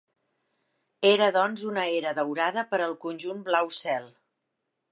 [1.09, 4.09] Era doncs una era daurada per al conjunt blau cel.